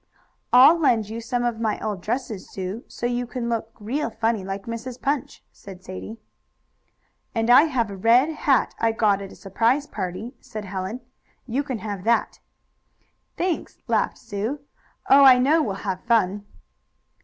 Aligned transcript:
"I'll 0.51 0.79
lend 0.79 1.09
you 1.09 1.21
some 1.21 1.43
of 1.43 1.59
my 1.59 1.79
old 1.79 2.01
dresses, 2.01 2.49
Sue, 2.49 2.83
so 2.87 3.05
you 3.05 3.27
can 3.27 3.49
look 3.49 3.71
real 3.79 4.09
funny, 4.09 4.43
like 4.43 4.63
Mrs. 4.63 4.99
Punch," 4.99 5.43
said 5.51 5.83
Sadie. 5.83 6.17
"And 7.35 7.51
I 7.51 7.65
have 7.65 7.91
a 7.91 7.95
red 7.95 8.29
hat 8.29 8.73
I 8.79 8.93
got 8.93 9.21
at 9.21 9.31
a 9.31 9.35
surprise 9.35 9.85
party," 9.85 10.33
said 10.41 10.65
Helen. 10.65 11.01
"You 11.45 11.61
can 11.61 11.77
have 11.77 12.03
that." 12.05 12.39
"Thanks," 13.37 13.77
laughed 13.87 14.17
Sue. 14.17 14.61
"Oh, 15.07 15.23
I 15.23 15.37
know 15.37 15.61
we'll 15.61 15.75
have 15.85 16.03
fun." 16.05 16.47